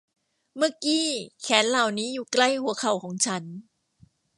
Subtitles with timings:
[0.57, 1.05] เมื่อกี้
[1.41, 3.43] แขนเหล่านี้อยู่ใกล้หัวเข่าของฉัน